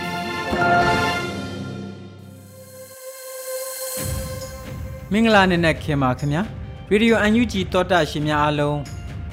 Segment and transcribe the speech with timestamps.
[5.11, 6.43] မင်္ဂလာနေ့နဲ့ခင်ပါခင်ဗျာ
[6.91, 8.79] ရေဒီယိုအန်ယူဂျီတောတာရှင်များအားလုံး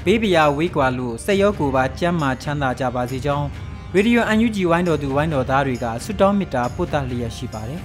[0.04, 3.46] ဘေးပရာဝေးကွာလို့စိတ်ရောကိုယ်ပါကြမ်းမာချမ်းသာကြပါစေကြောင်း
[3.94, 7.80] ရေဒီယိုအန်ယူဂျီဝိုင်းတော်သူဝိုင်းတော်သားတွေကဆုတောင်းမေတ္တာပို့သလျက်ရှိပါတယ်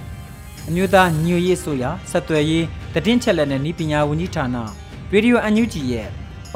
[0.68, 4.56] အမျိုးသားညွရေးဆိုရာဆက်သွယ်ရေးတည်င်းချက်လက်နဲ့ဤပညာဝန်ကြီးဌာန
[5.12, 6.08] ရေဒီယိုအန်ယူဂျီရဲ့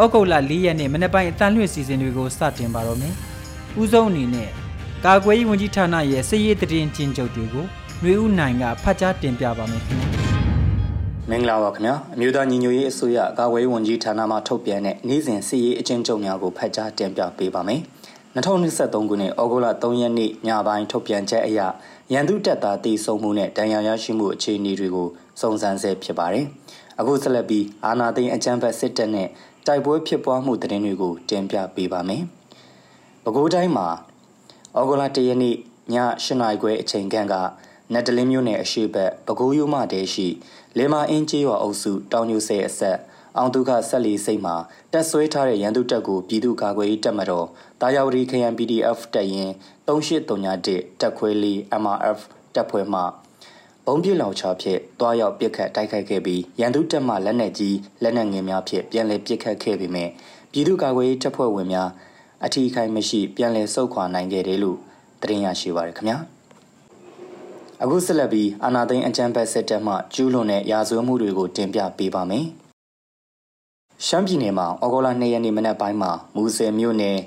[0.03, 3.15] ဩဂုတ်လ၄ရက်နေ့မနေ့ပိုင်းအတန်လွှင့်စီစဉ်တွေကိုစတင်ပါတော့မယ်
[3.81, 4.51] ဦးဆုံးအနေနဲ့
[5.07, 7.65] ကာကွယ်ရေးဝန်ကြီးဌာနရဲ့စစ်ရေးတည်င်းချင်းချုပ်တွေကို
[8.03, 10.09] ຫນွေဦးနိုင်ကဖတ်ကြားတင်ပြပါမယ်ခင်ဗျာ
[11.31, 17.81] မင်္ဂလာပါခင်ဗျာအမျိုးသားညီညွတ်ရေးအစိုးရကာကွယ်ရေးဝန်ကြီးဌာနမှထုတ်ပြန်တဲ့နေ့စဉ်စစ်ရေးအကျဉ်းချုပ်များကိုဖတ်ကြားတင်ပြပေးပါမယ်
[18.35, 21.61] 2023ခုနှစ်ဩဂုတ်လ3ရက်နေ့ညပိုင်းထုတ်ပြန်ချက်အရ
[22.13, 25.09] ရန်သူတပ်သားတေဆုံမှုနဲ့ဒဏ်ရာရရှိမှုအခြေအနေတွေကို
[25.41, 26.47] စုံစမ်းဆဲဖြစ်ပါတယ်
[26.99, 29.29] အခုဆက်လက်ပြီးအာနာသိန်းအကြမ်းဖက်စစ်တပ်နဲ့
[29.67, 32.23] တိုက်ပွဲဖြစ်ပွားမှုသတင်းတွေကိုတင်ပြပေးပါမယ်
[33.23, 33.89] ပဲခူးတိုင်းမှာ
[34.79, 35.57] ဩဂုတ်လ1ရက်နေ့ည
[35.95, 37.35] 8နာရီခွဲအချိန်ခန့်က
[37.93, 40.29] နတ်တလင်းမြို့နယ်အရှိဘက်ပဲခူးရိုးမတဲရှိ
[40.79, 42.99] လေမာအင်းကျေးရွာအုပ်စုတောင်ညိုဆဲအဆက်
[43.37, 44.57] အောင်ဒုက္ခဆက်လီစိတ်မှာ
[44.93, 47.47] တက်ဆွဲထားတဲ့ရန်သူတပ်ကိုပြည်သူ့ကာကွယ်ရေးတပ်မတော်
[47.81, 49.51] တာယာဝတီခရန် PDF တပ်ရင်
[49.87, 52.19] 3831တက်ခွဲလေး MRF
[52.55, 53.01] တပ်ဖွဲ့မှ
[53.87, 60.09] ဘုံပြလောင်ချဖြင့်တွားရောက်ပစ်ခတ်တိုက်ခိုက်ခဲ့ပြီးရန်သူတပ်မှလက်နက်ကြီးလက်နက်ငယ်များဖြင့်ပြန်လည်ပစ်ခတ်ခဲ့ပေမဲ့
[60.53, 61.91] ပြည်သူ့ကာကွယ်ရေးတပ်ဖွဲ့ဝင်များ
[62.45, 64.79] အထီးခိုင်မရှိပြန်လည်ဆုတ်ခွာနိုင်ခဲ့တယ်လို့
[65.23, 66.19] သတင်းရရှိပါရခင်ဗျာ။
[67.83, 72.47] အခုဆက်လက်ပြီးအာနာသိန်းအကြံဖက်စစ်တပ်မှကျူးလွန်တဲ့ရာဇဝတ်မှုတွေကို တင်ပြပေးပါမယ်။
[74.07, 77.19] ရှမ်းပြည်နယ်မှာဩဂုတ်လ2ရက်နေ့မနက်ပိုင်းမှာမူဆယ်မြို့နယ်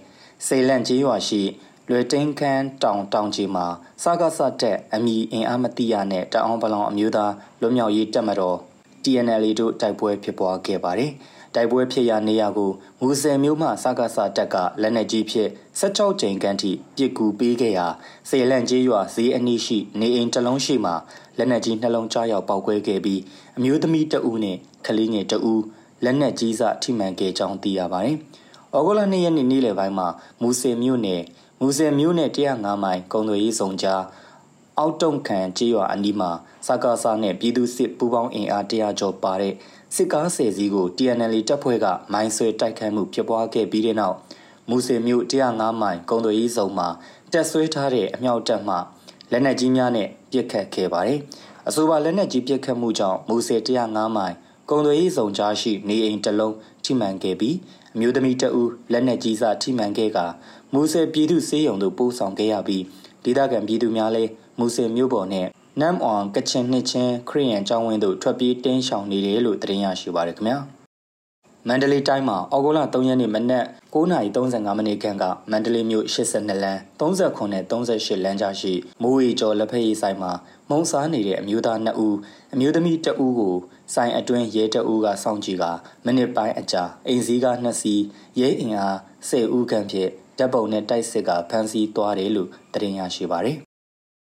[0.48, 1.42] စေလန့်ကျေးရွာရှိ
[1.90, 3.66] လွယ်တင်းခန်းတောင်တောင်ကြီးမှာ
[4.04, 8.58] စကားဆတက်အမီအင်အားမတိရနဲ့တအောင်ပလောင်အမျိုးသားလွတ်မြောက်ရေးတပ်မတော်
[9.04, 11.12] TNL တို့တိုက်ပွဲဖြစ်ပွားခဲ့ပါတယ်။
[11.56, 17.88] တိုက်ပွဲဖြစ်ရာနေရာကိုမူဆယ်မြို့မှစကားစာတက်ကလက်နက်ကြီးဖြင့်16ကြိမ်ခန့်ထိပစ်ကူပေးခဲ့ရာ
[18.30, 20.94] စေလန့်ကြီးရွာဈေးအနီးရှိနေအိမ်တစ်လုံးရှိမှ
[21.38, 23.22] လက်နက်ကြီးနှလုံးကြားရောက်ပောက်ကွဲခဲ့ပြီး
[23.58, 25.64] အမျိုးသမီးတဦးနဲ့ကလေးငယ်တဦး
[26.04, 28.18] လက်နက်ကြီးစထိမှန်ခဲ့ကြောင်းသိရပါတယ်။
[28.76, 30.08] ဩဂုတ်လ2ရက်နေ့နေ့လယ်ပိုင်းမှာ
[30.42, 31.22] မူဆယ်မြို့နယ်
[31.62, 34.04] မူဆယ်မြို့နယ်105မိုင်ကုံသွေးရေးဆောင်ကြား
[34.80, 36.32] အောက်တုံခံကြေးရွာအနီးမှာ
[36.68, 39.54] စကားစားနဲ့ပြည်သူစစ်ပူးပေါင်းအင်အား100ကျော်ပါတဲ့
[39.96, 44.16] စစ်ကားဆယ်စီးကို TNL တပ်ဖွဲ့ကမိုင်းဆွဲတိုက်ခိုက်မှုဖြစ်ပွားခဲ့ပြီးတဲ့နောက်
[44.70, 46.88] မူဆယ်မြို့105မိုင်ကုံသွေးရေးဆောင်မှာ
[47.32, 48.76] တက်ဆွဲထားတဲ့အမြောက်တပ်မှ
[49.32, 51.20] လက်နက်ကြီးများနဲ့ပစ်ခတ်ခဲ့ပါတယ်။
[51.68, 54.36] အဆိုပါလက်နက်ကြီးပစ်ခတ်မှုကြောင့်မူဆယ်105မိုင်
[54.70, 57.56] ကုံသွေးရေးဆောင်ကြားရှိနေအိမ်တစ်လုံးထိမှန်ခဲ့ပြီး
[57.96, 60.20] အမျိုးသမီးတဦးလက်နက်ကြီးစထိမှန်ခဲ့က
[60.74, 62.84] မူဆယ်ပြည်သူစေယုံတို့ပို့ဆောင်ခဲ့ရပြီး
[63.24, 65.48] ဒေသခံပြည်သူများလည်းမူဆယ်မြို့ပေါ်နဲ့
[65.80, 70.58] နမ်အောင်ကချင်နှစ်ချင်းခရီးရန်ကျောင်းဝင်းတို့ထွက်ပြေးတင်းရှောင်နေတယ်လို့သတင်းရရှိပါရခင်ဗျာ
[71.68, 80.32] မန္တလေးတိုင်းမှာအော်ဂိုလာ3ရက်နေ့မနက်9:35မိနစ်ခန့်ကမန္တလေးမြို့82လမ်း39နဲ့38လမ်းကြားရှိမိုးရီကျော်လက်ဖက်ရည်ဆိုင်မှာ
[80.70, 82.18] မုံစားနေတဲ့အမျိုးသား2ဦး
[82.54, 83.56] အမျိုးသမီး2ဦးကို
[83.94, 85.66] ဆိုင်အတွင်းရဲ2ဦးကစောင့်ကြည့်က
[86.06, 88.02] မိနစ်ပိုင်းအကြာအိမ်စည်းက2စီး
[88.40, 88.98] ရဲအင်အား
[89.30, 93.58] 10ဦးခန့်ဖြင့်တပ်ပုံနဲ့တိုက်စစ်ကဖမ်းဆီးသွားတယ်လို့သတင်းရရှိပါရယ်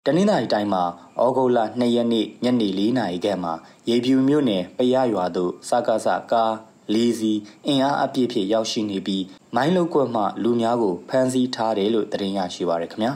[0.08, 0.84] တနင်္သာရီတိုင်းမှာ
[1.22, 3.54] ဩဂုတ်လ2ရက်နေ့ညနေ4နာရီခန့်မှာ
[3.90, 6.54] ရေပြူမြို့နယ်ပရရွာသို့စကားစကား
[6.94, 7.34] လေးစီ
[7.68, 9.24] အင်အားအပြည့်ဖြင့်ရောက်ရှိနေပြီး
[9.56, 13.14] မိုင်းလုတ်ကွက်မှလူများကိုဖမ်းဆီးထားတယ်လို့သတင်းရရှိပါရခင်ဗျာ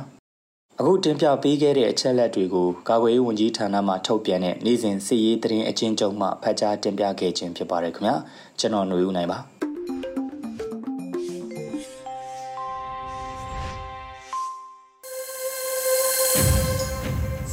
[0.79, 8.15] အခုတင်ပြပေးခဲ့တဲ့အချက်လက်တွေကိုကာကွယ်ရေးဝန်ကြီးဌာနမှထုတ်ပြန်တဲ့နေ့စဉ်စစ်ရေးသတင်းအချင်းချုပ်မှဖတ်ကြားတင်ပြခဲ့ခြင်းဖြစ်ပါတယ်ခင်ဗျာ
[8.59, 9.39] ကျွန်တော်ຫນွေဦးနိုင်ပါ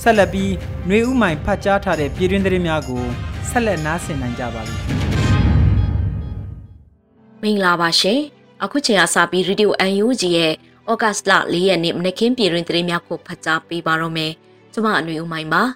[0.04, 0.52] ဆက်လက်ပြီး
[0.86, 3.04] ຫນွေဥမိုင်ဖတ်ကြားထားတဲ့ပြည်တွင်းသတင်းများကို
[3.50, 4.82] ဆက်လက်နားဆင်နိုင်ကြပါလိမ့်
[7.42, 8.20] မင်္ဂလာပါရှင်
[8.62, 9.68] အခုချိန်ကစပြီး Radio
[10.02, 10.52] UNG ရဲ့။
[10.90, 14.32] ဩဂတ်စ်လ၄ရက်နေ့မနက်ခင်းပြည်တွင်သတင်းများကိုဖတ်ကြားပေးပါတော့မယ်။
[14.72, 15.62] ကျွန်မအနွေဦးမိုင်းပါ။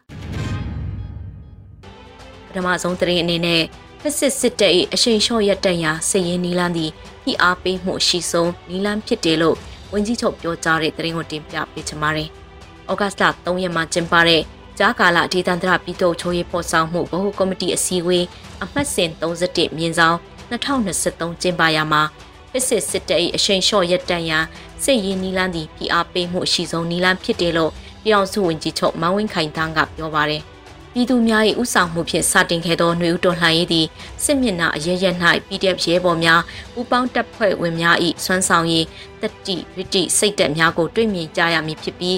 [2.47, 3.63] ပထမဆုံးသတင်းအနေနဲ့
[4.01, 6.91] ဖက်စစ်စစ်တပ်၏အရှိန်လျှော့ရက်တန်ရာစည်ရင်နီလန်းသည်
[7.23, 9.57] ဖိအားပေးမှုအရှိဆုံးနီလန်းဖြစ်တယ်လို့
[9.93, 12.31] ဝန်ကြီးချုပ်ပြောကြားတဲ့သတင်းကိုတင်ပြပေးချင်ပါတယ်။
[12.91, 14.43] ဩဂတ်စ်လ3ရက်မှာကျင်းပတဲ့
[14.79, 18.27] ကြားကာလဒေသန္တရပြည်သူ့ချိုးရေးဖော်ဆောင်မှုဗဟိုကော်မတီအစည်းအဝေး
[18.63, 20.17] အမှတ်စဉ်31မြင်းဆောင်
[20.51, 22.03] 2023ကျင်းပရာမှာ
[22.51, 24.45] ဖစ်စစ်စစ်တပ်၏အရှိန်လျှော့ရပ်တန့်ရန်
[24.85, 30.43] စစ်ရေးနီလန်းသည့်ဖိအားပေးမှုအရှိဆုံးနီလန်းဖြစ်တယ်လို့ပြည်အောင်စုဝန်ကြီးချုပ်မန်ဝင်းခိုင်တန်းကပြောပါတယ်။
[30.93, 33.87] ပြည်သူများ၏ဥဆောင်မှုဖြင့်စတင်ခဲ့သောຫນွေဦးတော်လှန်ရေးသည်
[34.25, 36.41] စစ်မျက်နှာအရရက်၌ PDF ရဲဘော်များ
[36.73, 38.85] ပူပေါင်းတပ်ဖွဲ့ဝင်များ၏စွမ်းဆောင်ရည်
[39.21, 42.17] တတိဝိတိစိတ်သက်များကိုတွေ့မြင်ကြရမည်ဖြစ်ပြီး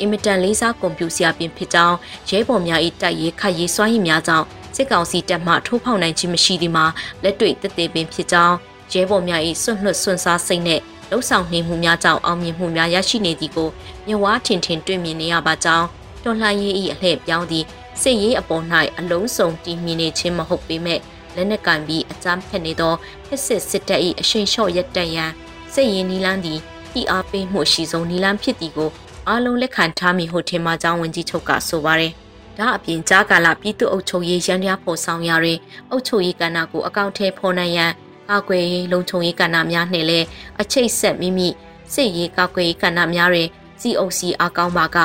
[0.00, 1.96] အင်မတန်လေးစားကွန်ပျူတာပြင်ဖြစ်ကြောင်း
[2.28, 6.84] ရဲဘော်များ၏တိုက်ရေးခတ်ရေးစွမ်းရည်များကြောင့်စစ်ကောင်စီတပ်မှထိုးဖောက်နိုင်ခြင်းမရှိသည်မှာ
[7.22, 8.56] လက်တွေ့တည်တည်ပင်ဖြစ်ကြောင်း
[8.92, 10.80] ရဲဘော်များ၏စွန့်လွတ်စွန့်စားစိတ်နဲ့
[11.10, 13.68] လှုပ်ဆောင်နေမှုများကြောင့်အောင်မြင်မှုများရရှိနေသည်ကို
[14.06, 15.86] မြဝါထင်ထင်တွေ့မြင်နေရပါကြောင်း
[16.24, 17.66] တော်လှန်ရေး၏အလှည့်ပြောင်းသည့်
[18.00, 18.64] စစ်ရေးအပေါ်၌
[18.98, 21.00] အလုံးစုံတည်မြင်နေခြင်းမဟုတ်ပေမဲ့
[21.34, 22.94] လက်နက်ကင်ပြီးအကြမ်းဖက်နေသော
[23.26, 25.30] ဖက်စစ်စစ်တပ်၏အရှိန်လျှော့ရက်တန့်ရန်
[25.74, 26.58] စစ်ရေးနီလန်းသည်
[27.00, 28.90] ဤအားပေးမှုရှိဆုံးနီလန်းဖြစ်သည်ကို
[29.30, 32.12] အားလုံးလက်ခံထားမိဟုထင်မှကြောင်းဝန်ကြီးချုပ်ကဆိုပါတယ်။
[32.58, 35.58] ဒါအပြင်ကြားကာလပြည်သူ့အုပ်ချုပ်ရေးရန်ရားဖော်ဆောင်ရာတွင်
[35.90, 37.92] အုပ်ချုပ်ရေးကဏ္ဍကိုအကောင့်ထဲဖော်နိုင်ရန်
[38.30, 40.26] ကာကွယ်ရေးလုံခြုံရေးကဏ္ဍများနှင့်လည်း
[40.60, 41.48] အချိတ်ဆက်မိမိ
[41.94, 43.48] စစ်ရေးကာကွယ်ရေးကဏ္ဍများတွင်
[43.80, 44.96] COC အကောင့်ပါက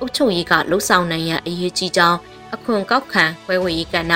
[0.00, 2.18] အုပ်ချုပ်ရေးကလှုပ်ဆောင်နိုင်ရန်အရေးကြီးကြောင်း
[2.54, 4.14] အခွန်ကောက်ခံခွဲဝေရေးကဏ္ဍ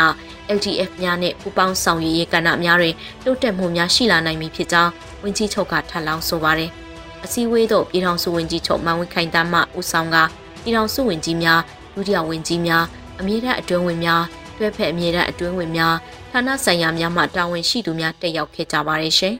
[0.56, 4.90] LTF များနဲ့ပူးပေါင်းဆောင်ရွက်ရေးကဏ္ဍများတွင်တိုးတက်မှုများရှိလာနိုင်မည်ဖြစ်ကြောင်း
[5.22, 6.72] ဝန်ကြီးချုပ်ကထပ်လောင်းဆိုပါတယ်။
[7.24, 10.16] အစည်းအဝေးသို့ပြည်ထောင်စုဝန်ကြီးချုပ်မန်ဝင်းခိုင်တမ်းမှဦးဆောင်က
[10.62, 11.60] ပြည်ထောင်စုဝန်ကြီးများ
[11.94, 12.84] ဒုတိယဝန်ကြီးများ
[13.20, 14.22] အမြင့်ထက်အတွင်းဝင်များ
[14.56, 15.94] တွဲဖက်အမြင့်ထက်အတွင်းဝင်များ
[16.32, 19.34] ဌာနဆိုင်ရာများမှတာဝန်ရှိသူများတက်ရောက်ခဲ့ကြပါတယ်ရှင်။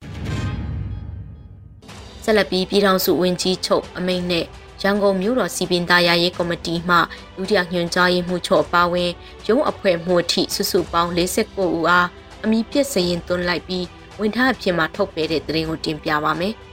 [2.25, 4.45] ဆက်လက်ပြီးပြည်ထောင်စုဝန်ကြီးချုပ်အမိန့်နဲ့
[4.83, 6.97] ရန်ကုန်မြို့တော်စီပင်သားရရေးကော်မတီမှ
[7.37, 9.11] ဒုတိယညွှန်ကြားရေးမှူးချုပ်ပါဝင်
[9.47, 12.07] ရုံးအဖွဲ့မှုအထိစုစုပေါင်း49ဦးအား
[12.45, 13.85] အမိပြစ်စရင်သွင်းလိုက်ပြီး
[14.21, 16.55] ဝန်ထမ်းအဖြစ်မှထုတ်ပေးတဲ့သတင်းကိုတင်ပြပါမယ်။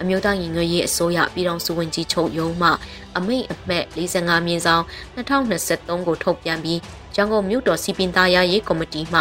[0.00, 2.70] အမျိုးသားညီညွတ်ရေးအစိုးရပြည်ထောင်စုဝန်ကြီးချုပ်ရုံးမှ
[3.16, 4.84] အမိန့်အမှတ်45မြင်းဆောင်
[5.16, 6.80] 2023ကိုထုတ်ပြန်ပြီး
[7.16, 9.20] ရန်ကုန်မြို့တော်စီပင်သားရေးကော်မတီမှ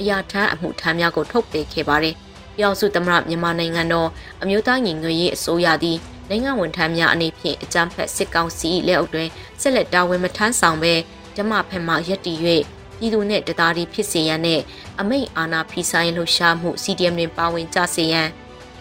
[0.00, 2.14] အရာထမ်းအမှုထမ်းများကိုထုတ်ပေးခဲ့ပါတယ်။
[2.54, 4.08] ပြည်အောင်စုသမ္မတမြန်မာနိုင်ငံတော်
[4.42, 5.98] အမျိုးသားညီညွတ်ရေးအစိုးရသည်
[6.28, 9.28] နိုင်ငံဝန်ထမ်းများအနေဖြင့်အကြမ်းဖက်စစ်ကောင်စီလက်အောက်တွင်
[9.60, 10.94] ဆက်လက်တာဝန်မထမ်းဆောင်ဘဲ
[11.36, 12.38] ဓမ္မဖက်မှရက်တည်၍
[12.98, 14.62] ပြည်သူနှင့်တရားဒီဖြစ်စေရန်နှင့်
[15.00, 18.28] အမိန့်အာဏာဖီဆိုင်လှုပ်ရှားမှု CDM တွင်ပါဝင်ကြစေရန်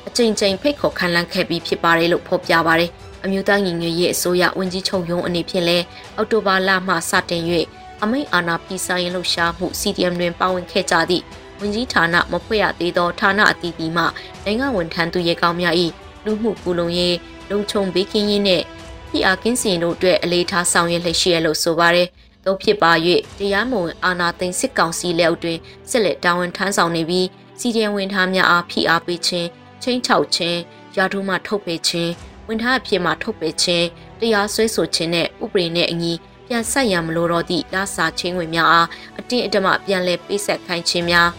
[0.08, 2.92] အကြိမ်ကြိမ်ဖိတ်ခေါ်ခံလန်းခဲ့ပြီးဖြစ်ပါတယ်လို့ဖော်ပြပါတယ်။
[3.24, 5.78] အမျိုးသားညီညွတ်ရေးအစိုးရဝန်ကြီးချုပ်ရုံးအနေဖြင့်လဲ
[6.16, 7.44] အောက်တိုဘာလမှစတင်၍
[8.04, 11.24] အမိန့်အာဏာဖီဆိုင်လှုပ်ရှားမှု CDM တွင်ပါဝင်ခဲ့ကြသည့်
[11.60, 14.04] ဝန်ကြီးဌာနမဖွဲ့ရသေးသောဌာနအသီးသီးမှ
[14.46, 15.76] နိုင်ငံဝန်ထမ်းသူရဲကောင်းများ၏
[16.26, 17.16] လူမှုကူလုံရေး
[17.50, 18.64] လုံခြုံဘေးကင်းရေးနှင့်
[19.10, 22.08] ပြည်အားကင်းစင်တို့အတွက်အလေးထားဆောင်ရွက်လျက်ရှိရလို့ဆိုပါတယ်။
[22.46, 22.92] သို့ဖြစ်ပါ၍
[23.38, 25.58] တရားမဝင်အာဏာသိမ်းစစ်ကောင်စီလက်အောက်တွင်
[25.90, 27.28] ဆက်လက်တာဝန်ထမ်းဆောင်နေပြီး
[27.60, 29.48] စီဒီအမ်ဝန်ထမ်းများအားဖိအားပေးခြင်း
[29.84, 30.60] ချင်းချောက်ခြင်း
[30.98, 32.12] ရာထူးမှထုတ်ပယ်ခြင်း
[32.48, 33.86] ဝန်ထမ်းအဖြစ်မှထုတ်ပယ်ခြင်း
[34.20, 36.14] တရားစွဲဆိုခြင်းနဲ့ဥပဒေနဲ့အညီ
[36.48, 38.88] ပြန်ဆက်ရန်မလိုတော့သည့်လစာချင်းဝင်များအား
[39.20, 41.30] အတင်းအဓမ္မပြန်လည်ပေးဆက်ခိုင်းခြင်းများ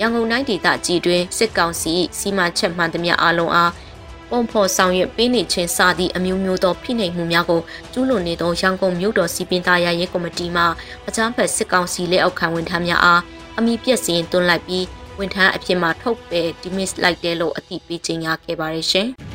[0.00, 3.72] ရန်ကုန်တိုင်းဒေသကြီးတွင်စစ်ကောင်စီစီမံချက်မှန်သမျှအလုံးအား
[4.30, 7.60] ပုံဖော်ဆောင်ရွက်ပေးနေခြင်းစသည့်အမျိုးမျိုးသောဖိနှိပ်မှုများကို
[7.92, 10.64] ကျူးလွန်နေသောရန်ကုန်မြို့တော်စီပင်သားရရေးကော်မတီမှ
[11.08, 13.20] အကြမ်းဖက်စစ်ကောင်စီလက်အောက်ခံဝန်ထမ်းများအား
[13.58, 14.84] အမိပြက်စင်းတွန်းလိုက်ပြီး
[15.18, 19.08] ဝန်ထမ်းအဖြစ်မှထုတ်ပယ် dismiss လိုက်တယ်လို့အသိပေးကြေညာခဲ့ပါတယ်ရှင်။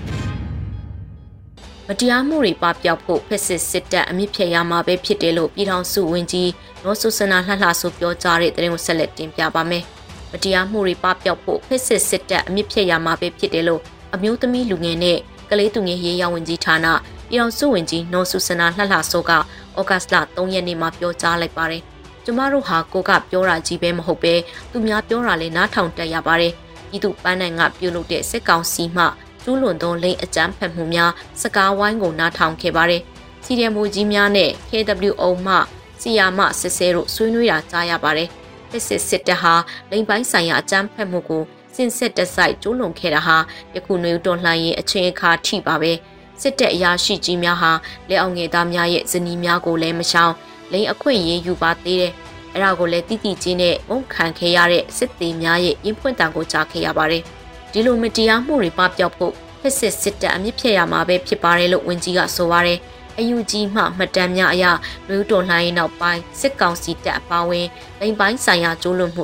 [1.87, 6.51] မတရားမှုတွေပပျောက်ဖို့ဖက်စစ်စစ်တပ်အမြင့်ဖြတ်ရမှာပဲဖြစ်တယ်လို့ပြည်ထောင်စုဝန်ကြီး
[6.83, 9.83] နောဆုစနာလှလှဆိုပြောကြားတဲ့တဲ့ကိုဆက်လက်တင်ပြပါမယ်။
[10.31, 13.81] မတရားမှုတွေပပျောက်ဖို့ဖက်စစ်စစ်တပ်အမြင့်ဖြတ်ရမှာပဲဖြစ်တယ်လို့
[14.15, 15.17] အမျိုးသမီးလူငယ်နဲ့
[15.49, 16.87] ကလေးသူငယ်ရေးရာဝန်ကြီးဌာန
[17.29, 21.83] ပြည်ထောင်စုဝန်ကြီးနောဆုစနာလှလှဆိုကဩဂတ်စ်လ3ရက်နေ့မှာပြောကြားလိုက်ပါတယ်။
[22.29, 24.33] ကျမတို့ဟာကိုကပြောတာကြီးပဲမဟုတ်ပဲ
[24.71, 26.53] သူများပြောတာလည်းနားထောင်တက်ရပါတယ်
[26.89, 29.03] ပြည်သူပန်းနိုင်ကပြုလုပ်တဲ့စစ်ကောင်စီမှ
[29.43, 33.01] ကျူးလွန်သောလိန်အကြမ်းဖက်မှုများစကားဝိုင်းကိုနားထောင်ခဲ့ပါတယ်
[33.45, 35.55] စီရီယမိုကြီးများနဲ့ KWO မှ
[36.01, 38.29] စီယာမစစ်စဲတို့ဆွေးနွေးတာကြားရပါတယ်
[38.71, 39.53] စစ်စစ်စစ်တပ်ဟာ
[39.91, 41.43] လိန်ပိုင်းဆိုင်ရာအကြမ်းဖက်မှုကို
[41.75, 43.37] စင်စစ်တစိုက်ကျူးလွန်ခဲ့တာဟာ
[43.75, 45.93] ယခုနေတော်လှန်ရေးအချင်းအခါထိပါပဲ
[46.41, 47.71] စစ်တပ်အရာရှိကြီးများဟာ
[48.09, 50.33] လက်အောင်ငယ်သားများရဲ့ဇနီးများကိုလည်းမရှောင်
[50.71, 52.13] လိန်အခွင့်ရေးယူပါသေးတယ်။
[52.53, 57.23] အဲ့ဒါကိုလည်းတိတိကျင်းနဲ့မုန်းခံခဲ့ရတဲ့စစ်သေးများရဲ့ရင်ဖွင့်တံကိုကြားခဲ့ရပါတယ်။
[57.71, 62.79] ဒီလိုမတရားမှုတွေပပျောက်ဖို့ဖက်စစ်စစ်တပ်အမြင့်ဖြတ်ရမှာပဲဖြစ်ပါတယ်လို့ဝန်ကြီးကဆိုပါတယ်။
[63.17, 64.65] အယူကြီးမှမှတ်တမ်းများအရ
[65.09, 67.67] လူတော်လှန်ရေးနောက်ပိုင်းစစ်ကောင်စီတပ်အပါအဝင်
[67.99, 69.23] လိမ်ပိုင်းဆိုင်ရာကျိုးလွန်မှု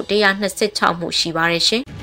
[0.50, 1.84] 126မှုရှိပါတယ်ရှင်။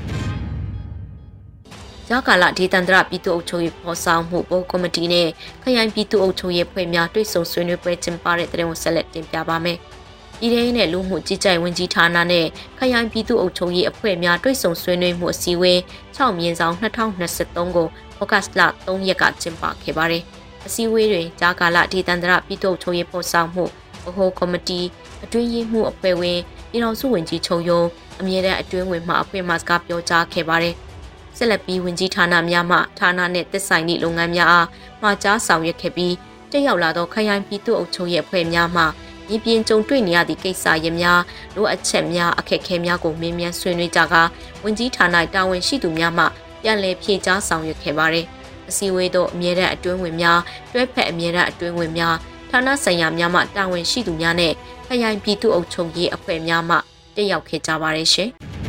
[2.13, 5.27] ကြားကာလဒေသန္တရပြည်သူ့အုပ်ချုပ်ရေးဖော်ဆောင်မှုဘုတ်ကော်မတီနဲ့
[5.63, 9.77] ခရိုင်ပြည်သူ့အုပ်ချုပ်ရေးဖွဲ့များတွဲဆုံဆွေးနွေးပွဲကျင်းပတဲ့တဲ့ဝန်ဆက်လက်တင်ပြပါမယ်။
[10.39, 12.45] ပြည်ထောင်နဲ့လူမှုကြီးကြပ်ဝင်ကြီးဌာနနဲ့
[12.77, 15.79] ခရိုင်ပြည်သူ့အုပ်ချုပ်ရေးအဖွဲ့များတွဲဆုံဆွေးနွေးမှုအစည်းအဝေး
[16.17, 17.87] 6မြင်းဆောင်2023ကို
[18.19, 20.23] ဩဂတ်လ3ရက်ကကျင်းပခဲ့ပါတယ်။
[20.65, 23.65] အစည်းအဝေးတွင်ကြားကာလဒေသန္တရပြည်သူ့အုပ်ချုပ်ရေးဖော်ဆောင်မှု
[24.05, 24.81] ဗဟိုကော်မတီ
[25.23, 26.39] အတွင်းရေးမှုအဖွဲ့ဝင်
[26.69, 27.81] ပြည်တော်စုဝင်ကြီးချုပ်ယုံ
[28.19, 30.77] အမြဲတမ်းအတွင်းဝင်မှအဖွဲ့မှစကားပြောကြားခဲ့ပါတယ်။
[31.37, 34.67] ဆက်လက်ပြီးဝင်ကြီးဌာနများမှဌာနနှင့်သက်ဆိုင်သည့်လုပ်ငန်းများအား
[35.01, 36.15] မှာကြားဆောင်ရွက်ခဲ့ပြီး
[36.51, 38.83] တက်ရောက်လာသောခရိုင်ပြည်သူ့အုပ်ချုပ်ရေးအဖွဲ့များမှ
[39.29, 41.21] ရင်းပြင်းကြုံတွေ့နေရသည့်ကိစ္စရပ်များ
[41.55, 44.23] လိုအပ်ချက်များအခက်အခဲများကိုမင်းမြန်ဆွေးနွေးကြကာ
[44.63, 46.25] ဝင်ကြီးဌာနတာဝန်ရှိသူများမှ
[46.61, 48.25] ပြန်လည်ဖြေကြားဆောင်ရွက်ခဲ့ပါတယ်။
[48.69, 50.39] အစည်းအဝေးသို့အမြဲတမ်းအတွင်းဝင်များ
[50.73, 52.15] တွဲဖက်အမြဲတမ်းအတွင်းဝင်များ
[52.49, 54.53] ဌာနဆိုင်ရာများမှတာဝန်ရှိသူများနဲ့
[54.87, 56.75] ခရိုင်ပြည်သူ့အုပ်ချုပ်ရေးအဖွဲ့များမှ
[57.15, 58.31] တက်ရောက်ခဲ့ကြပါတယ်ရှင်။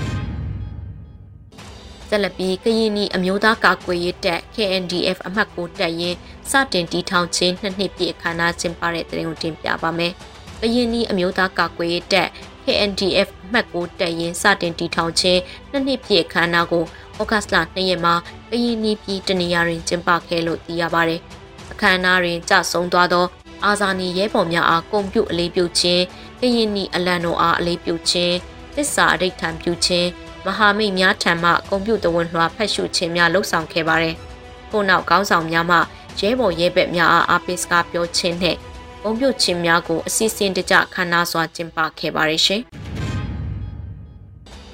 [2.15, 6.19] ဆက်လက်ပြီးကရင်နီအမျိုးသားကာကွယ်ရေးတပ် KNDF အမှတ်6တပ်ရင်း
[6.51, 10.13] စတင်တီထောင်ခြင်းနှစ်နှစ်ပြည့်အခမ်းအနားကျင်းပတဲ့တဲ့ရင်ကိုတင်ပြပါမယ်။
[10.61, 12.29] ကရင်နီအမျိုးသားကာကွယ်ရေးတပ်
[12.65, 15.41] KNDF အမှတ်6တပ်ရင်းစတင်တီထောင်ခြင်း
[15.71, 16.85] နှစ်နှစ်ပြည့်အခမ်းအနားကို
[17.19, 18.15] ဩဂတ်လ2ရက်မှာ
[18.51, 21.21] ကရင်နီပြည်တနေရာတွင်ကျင်းပခဲ့လို့သိရပါတယ်။
[21.73, 23.27] အခမ်းအနားတွင်ကြဆုံသွားသော
[23.65, 26.03] အာဇာနည်ရဲဘော်များအားဂုဏ်ပြုအလေးပြုခြင်း
[26.41, 28.35] ကရင်နီအလံတော်အားအလေးပြုခြင်း
[28.75, 30.09] သစ္စာအဋိဌံပြုခြင်း
[30.47, 34.15] မဟာမိတ်များထံမှဂုဏ်ပြုတဝန်လွှာဖတ်ရှုခြင်းများလှုပ်ဆောင်ခဲ့ပါတယ်။
[34.71, 35.79] ထို့နောက်ကောင်းဆောင်များမှ
[36.21, 38.57] ရဲဘော်ရဲဘက်များအားအားပေးစကားပြောခြင်းနဲ့
[39.03, 42.63] ဂုဏ်ပြုခြင်းများကိုအစီအစဉ်တကျခမ်းနားစွာကျင်းပခဲ့ပါတယ်ရှင်။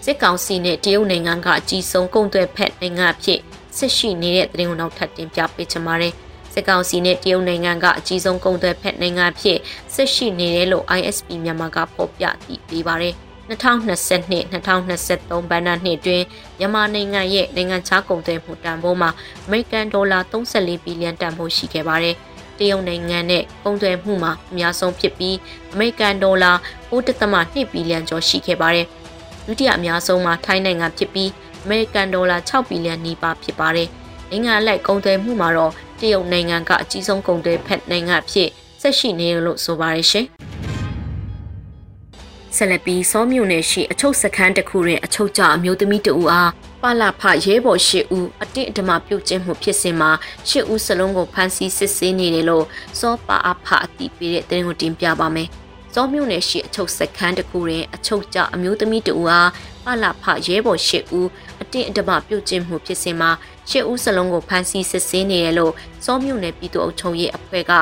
[0.05, 3.41] စစ်ကောင်စီနဲ့တရုတ်နိုင်ငံကအကြီးဆုံးကုန်သွယ်ဖက်နိုင်ငံအဖြစ်
[3.77, 6.13] ဆက်ရှိနေတဲ့သတင်းကိုနောက်ထပ်တင်ပြပေးချင်ပါတယ်။
[6.53, 9.59] စစ်ကောင်စီနဲ့တရုတ်နိုင်ငံကအကြီးဆုံးကုန်သွယ်ဖက်နိုင်ငံဖြစ်
[9.95, 13.17] ဆက်ရှိနေတယ်လို့ ISP မြန်မာကဖော်ပြတည်ပေးပါတယ်
[13.49, 16.23] 2022 2023ဘဏ္ဍာနှစ်တွင်
[16.59, 19.11] မြန်မာနိုင်ငံရဲ့နိုင်ငံခြားကုန်သွယ်မှုတန်ဖိုးမှာ
[19.47, 22.17] အမေရိကန်ဒေါ်လာ34ဘီလီယံတန်ဖိုးရှိခဲ့ပါတယ်။
[22.59, 25.37] တရုတ်နိုင်ငံနဲ့ကုန်သွယ်မှုမှာအများဆုံးဖြစ်ပြီး
[25.73, 26.53] အမေရိကန်ဒေါ်လာ
[26.91, 28.87] 9.2ဘီလီယံကျော်ရှိခဲ့ပါတယ်။
[29.47, 31.31] ဒုတိယအများဆုံးမှာထိုင်းနိုင်ငံဖြစ်ပြီး
[31.65, 33.89] အမေရိကန်ဒေါ်လာ6ဘီလီယံနီးပါးဖြစ်ပါတယ်။
[34.31, 38.49] နိုင်ငံအလိုက်ကုန်သွယ်မှုမှာတော့တရုတ်နိုင်ငံကအကြီးဆုံးကုန်သွယ်ဖက်နိုင်ငံအဖြစ်
[38.81, 40.29] ဆက်ရှိနေလို့ဆိုပါရရှင်။
[42.59, 46.51] ဆက်လက်ပြီးစောမြို့နယ်ရှိအချုပ်စခန်းတစ်ခုတွင်အချုပ်ကြအမျိုးသမီးတဦးအား
[46.83, 50.11] ပါလာဖရဲဘော်ရှစ်ဦးအတင်းအဓမ္မပြုတ်ကျင်းမှုဖြစ်စဉ်မှာ
[50.49, 52.65] ရှစ်ဦးစလုံးကိုဖမ်းဆီးစစ်ဆေးနေတယ်လို့
[53.01, 55.49] စောပါအဖအတိပေးတဲ့သတင်းကိုတင်ပြပါမယ်။
[55.95, 59.51] စောမြို့နယ်ရှိအချုပ်စခန်းတစ်ခုတွင်အချုပ်ကြအမျိုးသမီးတဦးအား
[59.85, 61.29] ပါလာဖရဲဘော်ရှစ်ဦး
[61.63, 63.31] အတင်းအဓမ္မပြုတ်ကျင်းမှုဖြစ်စဉ်မှာ
[63.71, 65.73] ရှစ်ဦးစလုံးကိုဖမ်းဆီးစစ်ဆေးနေတယ်လို့
[66.05, 67.81] စောမြို့နယ်ပြည်သူ့အုပ်ချုပ်ရေးအဖွဲ့ကဩ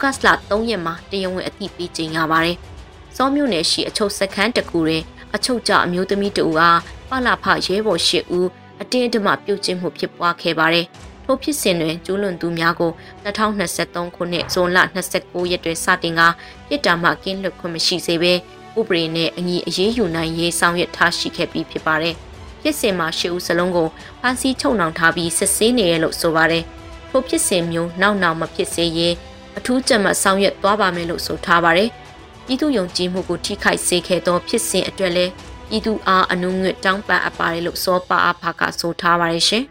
[0.00, 2.58] ဂတ်လ3ရက်မှာတရားဝင်အသိပေးကြေညာပါတယ်။
[3.20, 5.02] စောမြို့နယ်ရှိအချုပ်စခန်းတစ်ခုတွင်
[5.34, 8.48] အချုပ်ကြအမျိုးသမီးတဦးအားပလာဖရဲဘော်ရှစ်ဦး
[8.80, 10.86] အတင်းအဓမ္မပြုတ်ကျင်းမှုဖြစ်ပွားခဲ့ပါတယ်။
[11.24, 12.92] ထို့ဖြစ်စဉ်တွင်ကျူးလွန်သူများကို
[13.24, 14.78] 2023ခုနှစ်ဇွန်လ
[15.14, 16.20] 29ရက်တွင်စတင်က
[16.68, 18.32] ပြစ်ဒဏ်မှကင်းလွတ်ခွင့်မရှိစေဘဲ
[18.78, 22.14] ဥပဒေနဲ့အညီအရေးယူနိုင်ရေးဆောင်ရွက်ထားရှိခဲ့ပြီးဖြစ်ပါတယ်။
[22.62, 23.88] ဖြစ်စဉ်မှာရှစ်ဦးစလုံးကို
[24.20, 26.64] ဖမ်းဆီးချုပ်နှောင်ထားပြီးစစ်ဆေးနေရလို့ဆိုပါတယ်။
[27.10, 29.14] ထိုဖြစ်စဉ်မျိုးနောက်နောက်မဖြစ်စေရေး
[29.58, 31.90] အထူးကြံမှဆောင်ရွက်သွားပါမယ်လို့ဆိုထားပါတယ်။
[32.48, 35.32] ပြည်သူယုံကြည်မှုကိုထိခိုက်စေခဲ့သောဖြစ်စဉ်အတွက်လည်း
[35.68, 39.64] ပြည်သူအားအနုငွေ့တောင်းပန်အပ်ပါတယ်လို့စောပါအဖကဆိုထားပါတယ်ရှင်။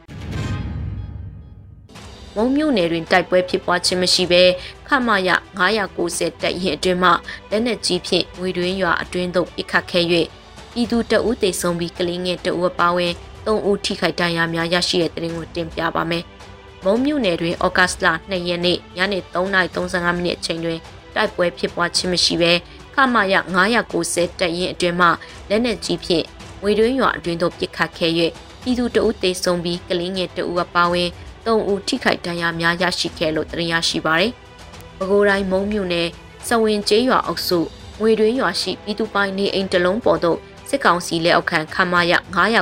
[2.35, 4.43] မုံမြို့နယ်တွင်တိုက်ပွဲဖြစ်ပွားခြင်းမရှိဘဲ
[4.87, 5.29] ခမရ
[5.85, 7.11] 990တပ်ရင်အတွင်းမှ
[7.49, 10.05] လက်နက်ကြီးဖြင့်ငွေတွင်းရွာအတွင်းသို့ပစ်ခတ်ခဲ့၍
[10.73, 13.13] ပြည်သူတအုပ်သေဆုံးပြီးကလေးငယ်တအုပ်ပါဝင်
[13.45, 16.23] ၃ဦးထိခိုက်ဒဏ်ရာများရရှိတဲ့တဲ့ရင်ကိုတင်ပြပါမယ်။
[16.83, 20.79] မုံမြို့နယ်တွင်ဩဂတ်လ2ရက်နေ့ညနေ3:35မိနစ်အချိန်တွင်
[21.17, 22.53] တိုက်ပွဲဖြစ်ပွားခြင်းမရှိဘဲ
[22.93, 23.35] ခမရ
[23.85, 25.07] 990တပ်ရင်အတွင်မှ
[25.49, 26.25] လက်နက်ကြီးဖြင့်
[26.61, 28.11] ငွေတွင်းရွာအတွင်သို့ပစ်ခတ်ခဲ့၍
[28.61, 31.09] ပြည်သူတအုပ်သေဆုံးပြီးကလေးငယ်တအုပ်ပါဝင်
[31.45, 34.31] ၃ဦးထိခိုက်ဒဏ်ရာများရရှိခဲ့လို့တင်ရရှိပါရယ်။
[34.97, 36.07] ပဲခူးတိုင်းမုံမြို့နယ်
[36.47, 37.59] စဝင်ကျေးရွာအုပ်စု
[37.99, 42.13] ငွေတွင်းရွာရှိပြည်သူပိုင်နေအိမ်တလုံးပေါ်သို့စစ်ကောင်စီလက်အောက်ခံခမာရ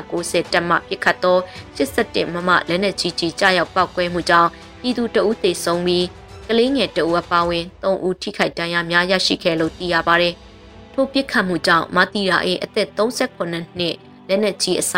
[0.02, 1.38] 990တက်မှပစ်ခတ်သော
[1.78, 4.50] 87မမလက်နက်ကြီးကြီးကြားရောက်ပောက်ကွဲမှုကြောင့်
[4.82, 6.06] ပြည်သူတအုပ်သေဆုံးပြီး
[6.50, 10.34] ကလေးငယ်တအုပ်အပါဝင်3ဦးထိခိုက်ဒဏ်ရာများရရှိခဲ့လို့သိရပါတယ်။
[10.94, 13.96] ထိုပစ်ခတ်မှုကြောင့်မတီရာအေးအသက်38နှစ်
[14.28, 14.94] လက်နက်ကြီးအစ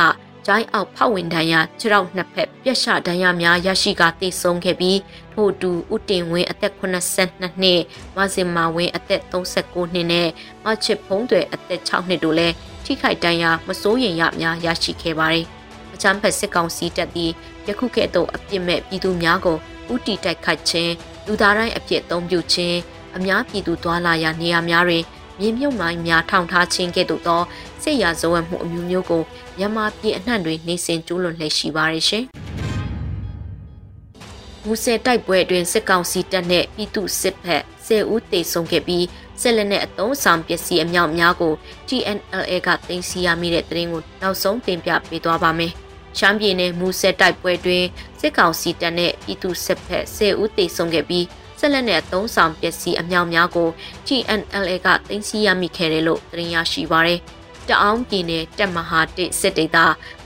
[0.46, 5.00] ဂျိုင်းအောက်ဖောက်ဝင်ဒဏ်ရာခြေထောက်နှစ်ဖက်ပြက်ရှဒဏ်ရာများရရှိကသေဆုံးခဲ့ပြီး
[5.34, 7.82] ထို့တူဦးတင်ဝင်းအသက်82နှစ်
[8.16, 10.30] မစင်မာဝင်းအသက်39နှစ်နဲ့
[10.66, 12.54] မချစ်ဖုံးတွေအသက်6နှစ်တို့လည်း
[12.86, 15.46] ထိခိုက်ဒဏ်ရာမစိုးရိမ်ရများရရှိခဲ့ပါတယ်။
[15.94, 17.32] အချမ်းဖက်စစ်ကောင်စီတပ်သည်
[17.68, 19.58] ယခုကဲ့သို့အပြစ်မဲ့ပြည်သူများကို
[19.94, 20.94] ဥတီတိုက်ခတ်ခြင်း
[21.28, 22.78] လူသားတိုင်းအပြစ်သုံးပြုခြင်း
[23.18, 25.04] အများပြည်သူသွာလာရာနေရာများတွင်
[25.40, 27.42] မြေမြုပ်မိုင်းများထောင်ထားခြင်းကဲ့သို့သော
[27.84, 29.24] စစ်ရာဇဝတ်မှုအမျိုးမျိုးကို
[29.58, 32.24] မြန်မာပြည်အနှံ့တွင်နေစဉ်ကျူးလွန်လှည့်ရှိပါရရှင်။
[34.66, 39.06] မူဆယ်တိုက်ပွဲအတွင်းစစ်ကောင်စီတပ်နဲ့ပြည်သူစစ်ဖက်10ဦးသေဆုံးခဲ့ပြီး
[39.42, 41.54] ဆက်လက်နဲ့အသုံးဆောင်ပစ္စည်းအမြောက်များကို
[41.88, 45.74] TNLA ကတင်စီရမိတဲ့သတင်းကိုနောက်ဆုံးတင်ပြပေးသွားပါမယ်။
[46.18, 47.86] ရှမ်းပြည်နယ်မူဆယ်တိုက်ပွဲတွင်
[48.20, 51.26] စစ်ကောင်စီတပ်နဲ့ပြည်သူစစ်ဖက်10ဦးသေဆုံးခဲ့ပြီး
[51.60, 53.70] ဆက်လက်နဲ့အသုံးဆောင်ပစ္စည်းအမြောက်များကို
[54.08, 57.20] TNLA ကတင်စီရမိခဲ့တယ်လို့သတင်းရရှိပါရယ်။
[57.68, 59.78] တအောင်းပြည်နယ်တက်မဟာတစ်စစ်ဒေသ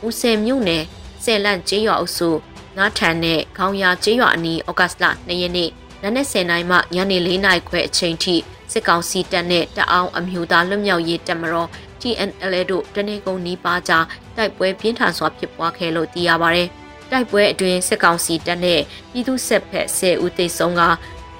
[0.01, 0.83] မူဆယ်မြို့နယ်
[1.23, 2.29] ဆယ်လန့်ကျေးရွာအုပ်စု
[2.77, 5.69] ငါးထန်နဲ့ခေါင်းရကျေးရွာအနီးဩဂတ်လ2ရက်နေ့
[6.03, 8.35] နနက်10:00နာရီမှညနေ4:00နာရီခွဲအချိန်ထိ
[8.71, 11.69] စစ်ကောင်စီတပ်နဲ့တအောင်းအမျိုးသားလွတ်မြောက်ရေးတပ်မတော်
[12.01, 14.05] TNL တို့တနေကုန်နီးပါးကြား
[14.37, 16.63] တိုက်ပွဲပြင်းထန်စွာဖြစ်ပွားခဲ့လို့သိရပါဗျ။
[17.11, 20.83] တိုက်ပွဲအတွင်းစစ်ကောင်စီတပ်နဲ့ပြည်သူ့စစ်ဖက်10ဦးသေဆုံးက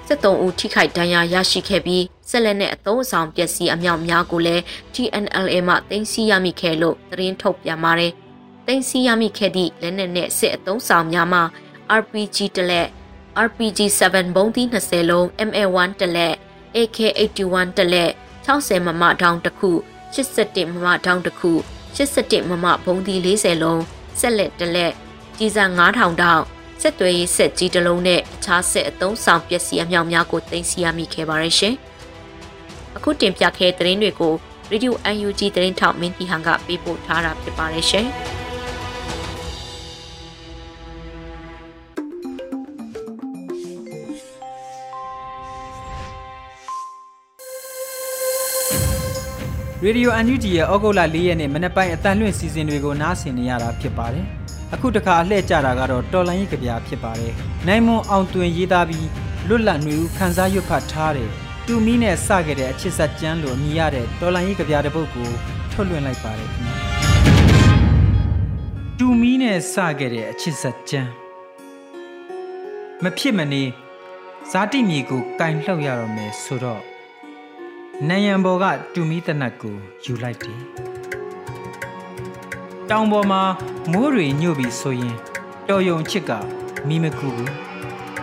[0.08, 4.62] 73ဦးထိခိုက်ဒဏ်ရာရရှိခဲ့ပြီးဆက်လက်နဲ့အသုံးအဆောင်ပစ္စည်းအမြောက်များကိုလည်း
[4.94, 8.12] TNLA မှတင်စီရမိခဲ့လို့သတင်းထုတ်ပြန်ပါတယ်။
[8.66, 11.42] တင်စီရမိခဲ့သည့်လက်နက်နဲ့စစ်အသုံးဆောင်များမှာ
[12.00, 12.88] RPG တလက်
[13.46, 16.34] RPG 7ဘုံးသီး20လုံး MA1 တလက်
[16.76, 18.10] AK81 တလက်
[18.46, 19.70] 60မမတောင်တစ်ခု
[20.14, 21.52] 81မမတောင်တစ်ခု
[21.96, 23.82] 81မမဘုံသီး40လုံး
[24.20, 24.92] ဆက်လက်တလက်
[25.38, 26.42] ကြီးစား9000တောင်
[26.80, 31.74] ဆက်သွယ်ရေးဆက်ကြီးတစ်လုံးနဲ့အခြားဆက်အသုံးဆောင်ပစ္စည်းအမြောက်များကိုတင်စီရမိခဲ့ပါရရှင်။
[32.96, 34.34] အခုတင်ပြခဲ့တဲ့သတင်းတွေကို
[34.72, 34.92] Radio
[35.26, 37.86] UNG သတင်းထောက်မင်းတီဟန်ကပေးပို့ထားတာဖြစ်ပါတယ်
[49.82, 54.26] ရှင်။ Radio UNG ရဲ့ဩဂုတ်လ၄ရက်နေ့မနက်ပိုင်းအတန်လွင့်စီစဉ်တွေကိုနားဆင်နေရတာဖြစ်ပါတယ်။
[54.74, 57.32] အခုတခါအလှည့်ကြတာကတော့တော်လိုင်းရေးကြပြဖြစ်ပါတယ်။
[57.66, 59.08] နိုင်မွန်အောင်တွင်ရေးသားပြီး
[59.48, 61.28] လွတ်လပ်နေဦးခန်းစားရွတ်ဖတ်ထားတဲ့
[61.66, 65.28] တူမီနဲ့စခဲ့တဲ့အချစ်ဆက်ကျမ်းလိုအမည်ရတဲ့တော်လိုင်းရေးကြပြတဲ့ပုတ်ကို
[65.72, 66.76] ထုတ်လွှင့်လိုက်ပါတယ်ခင်ဗျာ။
[68.98, 71.10] တူမီနဲ့စခဲ့တဲ့အချစ်ဆက်ကျမ်း
[73.02, 73.62] မဖြစ်မနေ
[74.50, 76.91] ဇာတိမြေကိုကင်လှုပ်ရတော့မယ်ဆိုတော့
[78.08, 80.60] နယံဘော်ကတူမီတနတ်ကိုယူလိုက်တယ်။
[82.90, 83.42] တောင်ပေါ်မှာ
[83.92, 85.16] မိုးတွေညို့ပြီးဆိုရင်
[85.68, 86.30] တော်ယုံချစ်က
[86.88, 87.50] မိမကူဘူး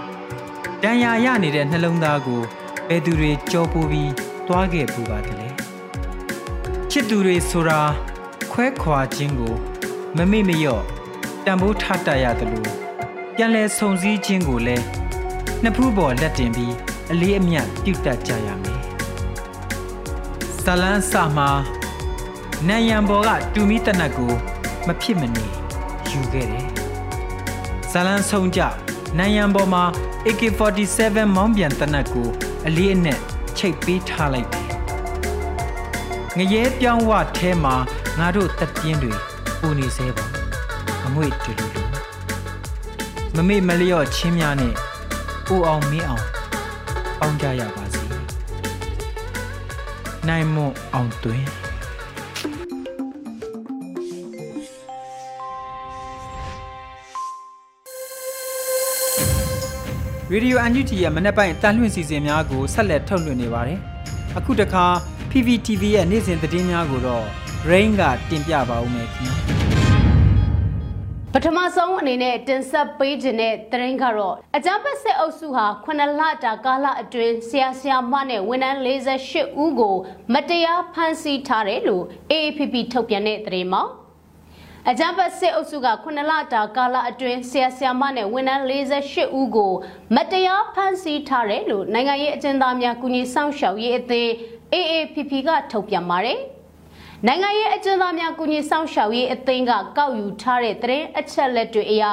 [0.82, 2.41] ။တန်ရာရနေတဲ့နှလုံးသားကို
[2.89, 4.12] ဘယ်သူတွေကြောပိုးပြီး
[4.48, 5.48] သွားခဲ့ပူပါတလဲ။
[6.91, 7.80] ချစ်သူတွေဆိုတာ
[8.52, 9.54] ခွဲခွာခြင်းကို
[10.17, 10.84] မမေ့မလျော့
[11.46, 12.70] တန်ဖိုးထားတတ်ရတယ်လို့
[13.36, 14.86] ပြန်လဲဆုံစည်းခြင်းကိုလည်း
[15.63, 16.74] နှစ်ဖူးပေါ်လက်တင်ပြီး
[17.12, 18.79] အလေးအမြတ်ပြုတ်တတ်ကြရမယ်ဇ
[20.82, 21.49] လန်းစာမှာ
[22.67, 24.34] နံရံဘော်ကတူမီတနတ်ကို
[24.88, 25.45] မဖြစ်မနေ
[26.10, 26.67] ယူခဲ့တယ်။
[27.91, 28.62] ဇလန်းဆုံးကြ
[29.17, 29.84] နံရံဘော်မှာ
[30.25, 32.27] AK47 မောင်းပြန်တနတ်ကို
[32.67, 33.19] အလေးအနက်
[33.58, 34.67] ချိတ်ပေးထားလိုက်တယ်။
[36.38, 37.75] ငရဲပြောင်းဝထဲမှာ
[38.19, 39.13] ငါတို့တက်ပြင်းတွေ
[39.60, 40.25] ပူနေသေးပါ
[41.05, 41.84] အမွေတူလူလူ
[43.36, 44.75] မမေ့မလျော့ချင်းများနဲ့
[45.49, 46.25] အိုအောင်မင်းအောင်
[47.19, 47.88] ပေါင်းကြရပါစေ
[50.30, 51.44] နိုင်မွန်အောင်တွင်
[60.32, 63.80] ရေဒီယိုအန်ယူတီရဲ့မနေ့ပိုင်းတန်လွင့်စီစဉ်များကိုဆက်လက်ထုတ်လွှင့်နေပါတယ်။
[64.38, 64.86] အခုတခါ
[65.32, 67.26] PPTV ရဲ့နေ့စဉ်သတင်းများကိုတော့
[67.70, 69.49] Rain ကတင်ပြပါဦးမယ်ခင်ဗျာ။ပ
[71.45, 79.95] ထမဆုံးအနေနဲ့တင်ဆက်ပေးခြင်းတဲ့သတင်းကတော့အကြမ်းဖက်စစ်အုပ်စုဟာ9လတာကာလအတွင်းဆရာဆရာမနဲ့ဝန်ထမ်း48ဦးကို
[80.34, 83.84] မတရားဖမ်းဆီးထားတယ်လို့ AAPP ထုတ်ပြန်တဲ့သတင်းမှာ
[84.89, 89.73] အကြမ်းဖက်စစ်အုပ်စုက9လတာကာလအတွင်းဆရာဆရာမနဲ့ဝန်ထမ်း48ဦးကို
[90.15, 94.32] မတရားဖမ်းဆီးထားတယ်လို့နိုင်ငံရေးအကျဉ်းသားများကုညီဆောင်ရှောက်ရေးအသင်း
[94.73, 96.39] AAPP ကထုတ်ပြန်ပါတယ်။
[97.27, 102.05] နိုင်ငံရေးအကျဉ်းသားများကုညီဆောင်ရှောက်ရေးအသင်းကကောက်ယူထားတဲ့သတင်းအချက်လက်တွေအရ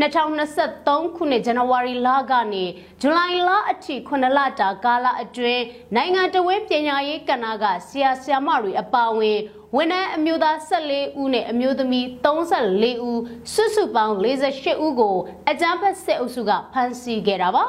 [0.00, 2.64] 2023ခုနှစ်ဇန်နဝါရီလကနေ
[3.00, 5.64] ဇူလိုင်လအထိ9လတာကာလအတွင်း
[5.96, 9.38] နိုင်ငံတော်ဝန်ပညာရေးကဏ္ဍကဆရာဆရာမတွေအပါအဝင်
[9.76, 13.20] ဝန်ထမ်းအမျိုးသား14ဦးနဲ့အမျိုးသမီး34ဦး
[13.54, 15.16] စုစုပေါင်း48ဦးကို
[15.50, 17.64] အကြမ်းဖက်စစ်အုပ်စုကဖမ်းဆီးခဲ့တာပါ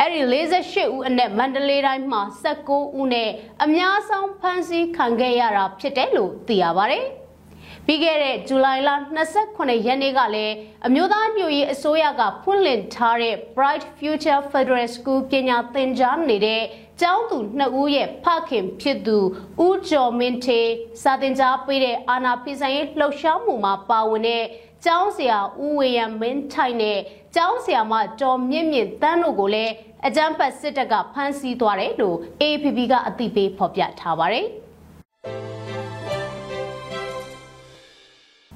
[0.00, 0.20] အဲ့ဒီ
[0.60, 3.30] 48ဦးအနက်မန္တလေးတိုင်းမှာ19ဦးနဲ့
[3.64, 7.06] အများဆုံးဖမ်းဆီးခံခဲ့ရတာဖြစ်တယ်လို့သိရပါတယ်။
[7.86, 8.90] ပြီးခဲ့တဲ့ဇူလိုင်လ
[9.32, 10.54] 28ရက်နေ့ကလည်း
[10.86, 16.62] အမျိုးသားညွရေးအစိုးရကဖွင့်လှစ်ထားတဲ့ Bright Future Federal School ပညာသင်ကြားနေတဲ့
[17.00, 19.18] ကျောင်းသူနှစ်ဦးရဲ့ဖခင်ဖြစ်သူ
[19.66, 20.60] ဦးကျော်မင်းထေ
[21.02, 24.44] စာသင်ကြားပေးတဲ့အာနာဖိဆိုင်ရေးလှုပ်ရှားမှုမှာပါဝင်တဲ့
[24.84, 26.98] ကျောင်းဆရာဦးဝေယံမင်းထိုင်နဲ့
[27.34, 29.72] ကျောင်းဆရာမတော်မြင့်မြင့်တန်းတို့ကိုလည်း
[30.06, 34.46] အကြမ်းဖက်စစ်တပ်ကဖမ်းဆီးသွားတယ်လို့ AAPP ကအသိပေးဖော်ပြထားပါတယ်။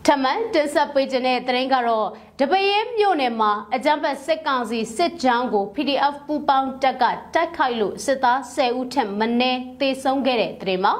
[0.07, 2.07] ထမန်တင်ဆက်ပေးခြင်းတဲ့သတင်းကတော့
[2.41, 10.95] တပရဲမြို့နယ်မှာအကြမ်းဖက်စစ်ကောင်စီစစ်ကြောင်းကို PDF ပူပေါင်းတပ်ကတိုက်ခိုက်လို့စစ်သား10ဦးထက်မနည်းသေဆုံးခဲ့တဲ့သတင်းမှာ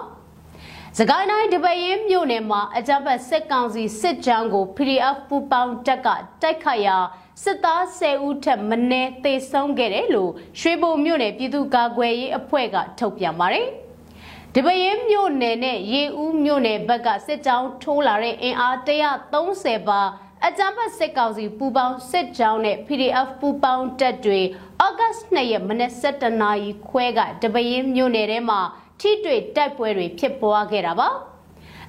[0.99, 6.09] စကိုင်းတိုင်းတပရဲမြို့နယ်မှာအကြမ်းဖက်စစ်ကောင်စီစစ်ကြောင်းကို PDF ပူပေါင်းတပ်က
[6.43, 6.99] တိုက်ခိုက်ရာ
[7.43, 13.67] စစ်သား10ဦးထက်မနည်းသေဆုံးခဲ့တယ်လို့ရွှေဘုံမြို့နယ်ပြည်သူ့ကာကွယ်ရေးအဖွဲ့ကထုတ်ပြန်ပါတယ်။
[14.55, 20.01] ဒီပရင်မြို့နယ်နဲ့ရေဦးမြို့နယ်ဘက်ကစစ်ကြောင်းထိုးလာတဲ့အင်အား130ပါ
[20.47, 24.41] အကြမ်းဖက်စစ်ကောင်စီပူပေါင်းစစ်ကြောင်းနဲ့ PDF ပူပေါင်းတပ်တွေ
[24.85, 28.61] ဩဂတ်2ရက်မနေ့7နာရီခွဲကတပရင်မြို့နယ်ထဲမှာ
[29.01, 31.09] ထိတွေ့တိုက်ပွဲတွေဖြစ်ပွားခဲ့တာပါ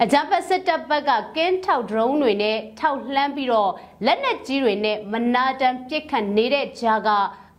[0.04, 3.72] အကြမ်းဖက်စစ်တပ်ဘက်ကကင်းထောက်ဒရုန်းတွေနဲ့ထောက်လှမ်းပြီးတော့
[4.06, 7.10] လက်နက်ကြီးတွေနဲ့မနာတမ်းပစ်ခတ်နေတဲ့ကြားက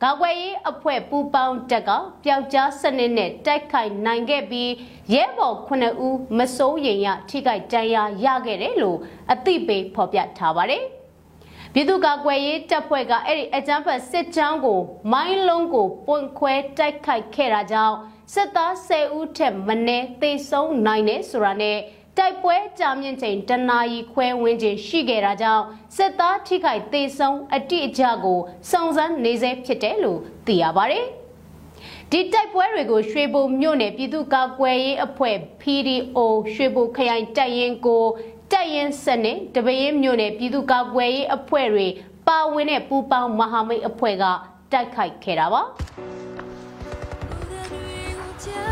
[0.03, 1.91] ကာကွယ်ရေးအဖွဲ့ပူးပေါင်းတက်က
[2.25, 4.71] ပျောက်ကြားစနစ်နဲ့တိုက်ခိုက်နိုင်ခဲ့ပြီး
[5.15, 8.99] ရဲဘော်9ဦးမစိုးရိမ်ရထိခိုက်ဒဏ်ရာရခဲ့တယ်လို့
[9.33, 10.85] အသိပေးဖော်ပြထားပါတယ်။
[11.73, 14.81] ပြည်သူ့ကာကွယ်ရေးတပ်ဖွဲ့ကအဲ့ဒီအကြမ်းဖက်စစ်ကြောင်းကို
[15.13, 17.97] မိုင်းလုံးကိုပွင့်ခွဲတိုက်ခိုက်ခဲ့တာကြောင့်
[18.35, 21.79] စစ်သား10ဦးထက်မနည်းသေဆုံးနိုင်တယ်ဆိုတာနဲ့
[22.19, 25.65] တိုက်ပွဲကြာမြင့်ချိန်တနာရီခွဲဝန်းကျင်ရှိခဲ့တာကြောင့်
[25.97, 31.07] စစ်သားထိခိုက်သေဆုံးအတိအကျကိုစုံစမ်းနေစေဖြစ်တယ်လို့သိရပါတယ်။
[32.11, 36.19] ဒီတိုက်ပွဲတွေကိုရွှေဘုံမြို့နယ်ပြည်သူ့ကာကွယ်ရေးအဖွဲ့ PDO
[36.55, 38.05] ရွှေဘုံခရိုင်တပ်ရင်းကို
[38.53, 41.87] တပ်ရင်းစနစ်တပင်းမြို့နယ်ပြည်သူ့ကာကွယ်ရေးအဖွဲ့တွေ
[42.29, 44.25] ပါဝင်တဲ့ပူးပေါင်းမဟာမိတ်အဖွဲ့က
[44.73, 45.63] တိုက်ခိုက်ခဲ့တာပါ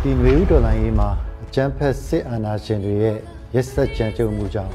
[0.03, 1.09] ဒီနွေဦးတော်လိုင်းရေးမှာ
[1.43, 3.17] အကျန်းဖက်စစ်အာဏာရှင်တွေရဲ့
[3.55, 4.73] ရက်စက်ကြမ်းကြုတ်မှုကြောင့်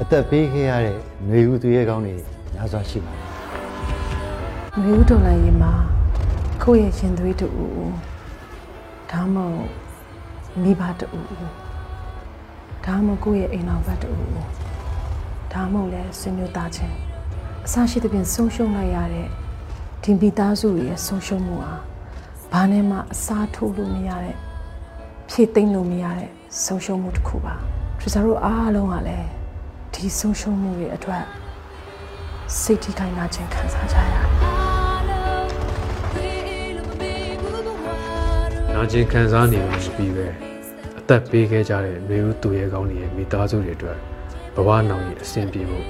[0.00, 2.14] အသက်ပေးခဲ့ရတဲ့နွေဦးသူရဲကောင်းတွေ
[2.54, 3.24] များစွာရှိပါတယ်။
[4.82, 5.72] နွေဦးတော်လိုင်းရေးမှာ
[6.62, 7.92] ကိုယ့်ရဲ့ရှင်သွေးတူဦး
[9.10, 9.70] ဒါမှမဟုတ်
[10.62, 11.26] မိဘတူဦး
[12.84, 14.30] ဒါမှမဟုတ်ကိုယ့်ရဲ့အိမ်တော်ဘက်တူဦး
[15.52, 16.96] ဒါမှမဟုတ်လည်းဆွေမျိုးသားချင်း
[17.66, 19.28] အစရှိသဖြင့်ဆုံးရှုံးလိုက်ရတဲ့
[20.02, 21.74] ဒီမိသားစုရဲ့ဆုံးရှုံးမှုဟာ
[22.52, 24.45] ဘာနဲ့မှအစားထိုးလို့မရတဲ့
[25.30, 26.30] ဖြည့်သိမ့်လို့မရတဲ့
[26.64, 27.54] ဆုံးရှုံးမှုတစ်ခုပါ
[27.98, 29.28] ထရီဆာတို့အားလုံးကလည်း
[29.94, 31.24] ဒီဆုံးရှုံးမှုတွေအတွက်
[32.60, 34.22] စိတ်ထိခိုက်နာခြင်းခံစားကြရတယ်
[38.74, 40.26] နာကျင်ခံစားနေလို့ပြီးပဲ
[40.98, 43.98] အသက်ပေးခဲ့ကြတဲ့မျိုးဦးသူရဲကောင်းတွေရဲ့မိသားစုတွေအတွက်
[44.54, 45.84] ဘဝနောင်ရဲ့အဆင်ပြေဖို့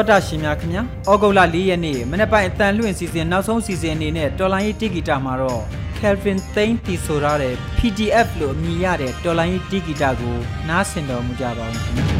[0.00, 5.62] တောတာရှင်များခင်ဗျာဩဂုတ်လ၄ရက်နေ့မနေ့ပိုင်းအတန်လွင့်စီစဉ်နောက်ဆုံးစီစဉ်အနေနဲ့တော်လိုင်းရေးတီဂီတာမှာတော့
[5.98, 10.36] Kelvin သိန်းတီဆိုရတဲ့ PDF လို့အမည်ရတဲ့တော်လိုင်းရေးတီဂီတာကို
[10.68, 12.19] နားဆင်တော်မူကြပါဦးခင်ဗျာ